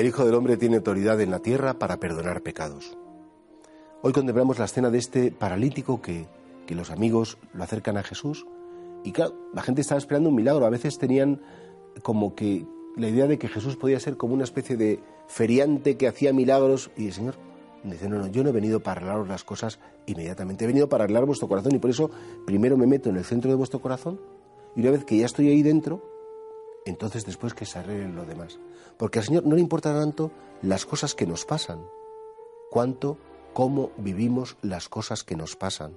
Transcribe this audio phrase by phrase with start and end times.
[0.00, 2.96] El Hijo del Hombre tiene autoridad en la tierra para perdonar pecados.
[4.00, 6.26] Hoy contemplamos la escena de este paralítico que,
[6.66, 8.46] que los amigos lo acercan a Jesús
[9.04, 10.64] y claro, la gente estaba esperando un milagro.
[10.64, 11.42] A veces tenían
[12.02, 12.64] como que
[12.96, 16.90] la idea de que Jesús podía ser como una especie de feriante que hacía milagros
[16.96, 17.34] y el Señor
[17.84, 21.04] dice, no, no, yo no he venido para arreglaros las cosas inmediatamente, he venido para
[21.04, 22.10] arreglar vuestro corazón y por eso
[22.46, 24.18] primero me meto en el centro de vuestro corazón
[24.74, 26.02] y una vez que ya estoy ahí dentro,
[26.90, 28.58] entonces después que se arreglen lo demás.
[28.98, 30.30] Porque al Señor no le importa tanto
[30.62, 31.80] las cosas que nos pasan,
[32.70, 33.16] cuanto
[33.52, 35.92] cómo vivimos las cosas que nos pasan.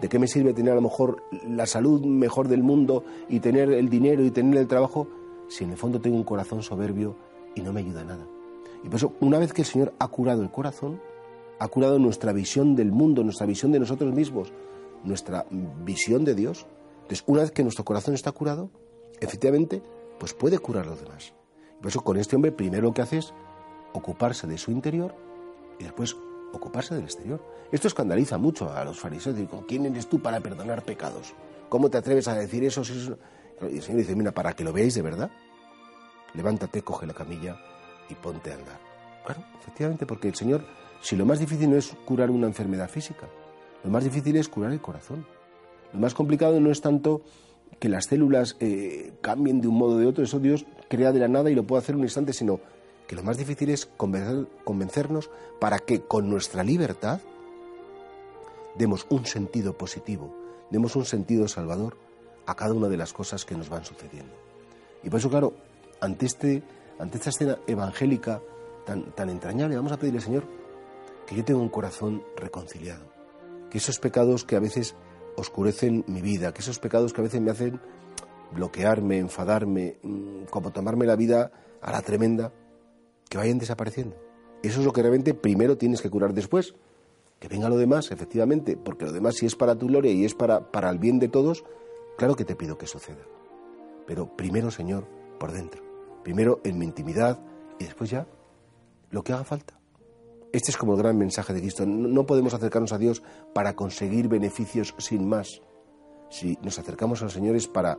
[0.00, 3.70] ¿De qué me sirve tener a lo mejor la salud mejor del mundo y tener
[3.70, 5.08] el dinero y tener el trabajo
[5.48, 7.16] si en el fondo tengo un corazón soberbio
[7.54, 8.26] y no me ayuda nada?
[8.82, 11.00] Y por eso, una vez que el Señor ha curado el corazón,
[11.58, 14.52] ha curado nuestra visión del mundo, nuestra visión de nosotros mismos,
[15.04, 15.44] nuestra
[15.84, 16.66] visión de Dios,
[17.02, 18.70] entonces una vez que nuestro corazón está curado,
[19.20, 19.82] efectivamente
[20.20, 21.32] pues puede curar a los demás.
[21.80, 23.32] Por eso con este hombre primero lo que hace es
[23.92, 25.14] ocuparse de su interior
[25.78, 26.14] y después
[26.52, 27.42] ocuparse del exterior.
[27.72, 29.34] Esto escandaliza mucho a los fariseos.
[29.34, 31.32] Digo, ¿quién eres tú para perdonar pecados?
[31.70, 32.82] ¿Cómo te atreves a decir eso?
[33.62, 35.30] Y el Señor dice, mira, para que lo veáis de verdad,
[36.34, 37.56] levántate, coge la camilla
[38.08, 38.78] y ponte a andar.
[39.24, 40.64] Claro, efectivamente, porque el Señor,
[41.00, 43.26] si lo más difícil no es curar una enfermedad física,
[43.84, 45.26] lo más difícil es curar el corazón.
[45.92, 47.22] Lo más complicado no es tanto
[47.80, 51.18] que las células eh, cambien de un modo o de otro, eso Dios crea de
[51.18, 52.60] la nada y lo puede hacer un instante, sino
[53.08, 57.20] que lo más difícil es convencernos para que con nuestra libertad
[58.76, 60.32] demos un sentido positivo,
[60.70, 61.96] demos un sentido salvador
[62.46, 64.32] a cada una de las cosas que nos van sucediendo.
[65.02, 65.54] Y por eso, claro,
[66.00, 66.62] ante, este,
[66.98, 68.42] ante esta escena evangélica
[68.84, 70.44] tan, tan entrañable, vamos a pedirle, Señor,
[71.26, 73.04] que yo tenga un corazón reconciliado,
[73.70, 74.94] que esos pecados que a veces
[75.36, 77.80] oscurecen mi vida, que esos pecados que a veces me hacen
[78.52, 82.52] bloquearme, enfadarme, mm, como tomarme la vida a la tremenda,
[83.28, 84.16] que vayan desapareciendo.
[84.62, 86.74] Eso es lo que realmente primero tienes que curar después.
[87.38, 90.34] Que venga lo demás, efectivamente, porque lo demás si es para tu gloria y es
[90.34, 91.64] para, para el bien de todos,
[92.18, 93.24] claro que te pido que suceda.
[94.06, 95.06] Pero primero, Señor,
[95.38, 95.82] por dentro.
[96.22, 97.40] Primero en mi intimidad
[97.78, 98.26] y después ya
[99.10, 99.79] lo que haga falta.
[100.52, 101.86] Este es como el gran mensaje de Cristo.
[101.86, 103.22] No podemos acercarnos a Dios
[103.54, 105.62] para conseguir beneficios sin más.
[106.28, 107.98] Si nos acercamos al Señor es para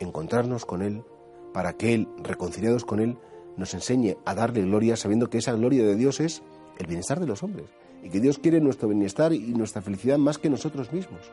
[0.00, 1.04] encontrarnos con Él,
[1.52, 3.18] para que Él, reconciliados con Él,
[3.58, 6.42] nos enseñe a darle gloria sabiendo que esa gloria de Dios es
[6.78, 7.66] el bienestar de los hombres
[8.02, 11.30] y que Dios quiere nuestro bienestar y nuestra felicidad más que nosotros mismos.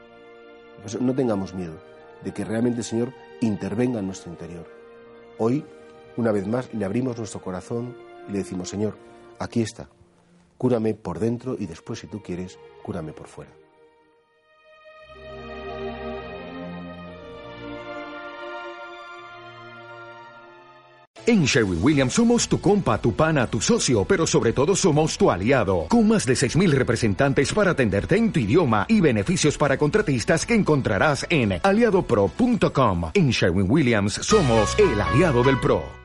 [0.82, 1.80] Pues no tengamos miedo
[2.24, 4.68] de que realmente el Señor intervenga en nuestro interior.
[5.38, 5.64] Hoy,
[6.18, 7.96] una vez más, le abrimos nuestro corazón
[8.28, 8.98] y le decimos, Señor,
[9.40, 9.90] aquí está,
[10.60, 13.52] Cúrame por dentro y después, si tú quieres, cúrame por fuera.
[21.26, 25.32] En Sherwin Williams somos tu compa, tu pana, tu socio, pero sobre todo somos tu
[25.32, 30.46] aliado, con más de 6.000 representantes para atenderte en tu idioma y beneficios para contratistas
[30.46, 33.12] que encontrarás en aliadopro.com.
[33.14, 35.84] En Sherwin Williams somos el aliado del PRO.